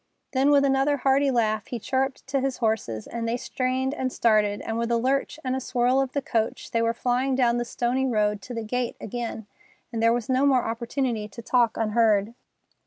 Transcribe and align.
Then 0.33 0.49
with 0.49 0.65
another 0.65 0.97
hearty 0.97 1.29
laugh 1.29 1.67
he 1.67 1.77
chirruped 1.77 2.25
to 2.25 2.39
his 2.39 2.57
horses, 2.57 3.05
and 3.05 3.27
they 3.27 3.37
strained 3.37 3.93
and 3.93 4.11
started, 4.11 4.59
and 4.61 4.79
with 4.79 4.89
a 4.89 4.97
lurch 4.97 5.39
and 5.43 5.55
a 5.55 5.59
swirl 5.59 6.01
of 6.01 6.13
the 6.13 6.23
coach 6.23 6.71
they 6.71 6.81
were 6.81 6.91
flying 6.95 7.35
down 7.35 7.57
the 7.57 7.65
stony 7.65 8.07
road 8.07 8.41
to 8.41 8.55
the 8.55 8.63
gate 8.63 8.95
again, 8.99 9.45
and 9.93 10.01
there 10.01 10.11
was 10.11 10.27
no 10.27 10.43
more 10.43 10.63
opportunity 10.63 11.27
to 11.27 11.43
talk 11.43 11.77
unheard. 11.77 12.33